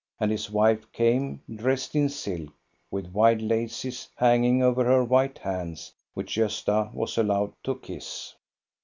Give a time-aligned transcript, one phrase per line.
[0.19, 2.51] And his wife came, dressed in silk,
[2.89, 8.33] with wide laces hanging over her white hands, which Gosta was allowed to kiss.